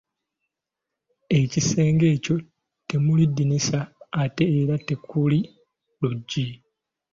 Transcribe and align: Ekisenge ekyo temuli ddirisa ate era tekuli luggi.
Ekisenge 1.39 2.05
ekyo 2.15 2.35
temuli 2.87 3.23
ddirisa 3.29 3.79
ate 4.23 4.43
era 4.59 4.75
tekuli 4.87 5.39
luggi. 6.01 6.47